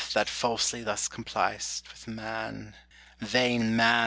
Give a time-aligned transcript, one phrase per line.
[0.13, 2.73] that falsely thus comply'st With man;
[3.19, 3.91] vain man!